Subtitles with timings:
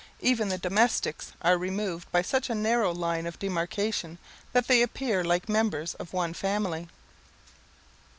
[0.21, 4.17] Even the domestics are removed by such a narrow line of demarcation,
[4.51, 6.87] that they appear like members of one family.